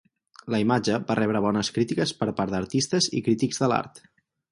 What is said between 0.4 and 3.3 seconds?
La imatge va rebre bones crítiques per part d'artistes i